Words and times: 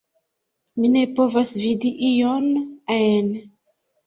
Mi 0.79 0.87
ne 0.93 1.03
povas 1.19 1.51
vidi 1.65 1.93
ion 2.09 2.49
ajn 2.97 3.31